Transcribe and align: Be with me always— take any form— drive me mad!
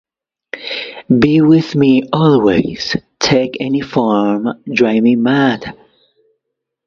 Be 1.19 1.41
with 1.41 1.75
me 1.75 2.01
always— 2.11 2.95
take 3.19 3.57
any 3.59 3.81
form— 3.81 4.47
drive 4.73 5.03
me 5.03 5.15
mad! 5.15 5.77